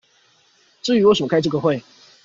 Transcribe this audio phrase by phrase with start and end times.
[0.81, 1.83] 至於為什麼開這個會